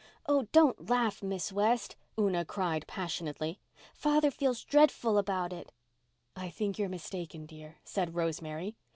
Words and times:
"Oh, 0.25 0.47
don't 0.51 0.89
laugh, 0.89 1.21
Miss 1.21 1.51
West," 1.53 1.95
Una 2.17 2.43
cried 2.43 2.87
passionately. 2.87 3.59
"Father 3.93 4.31
feels 4.31 4.63
dreadful 4.63 5.19
about 5.19 5.53
it." 5.53 5.71
"I 6.35 6.49
think 6.49 6.79
you're 6.79 6.89
mistaken, 6.89 7.45
dear," 7.45 7.77
said 7.83 8.15
Rosemary. 8.15 8.75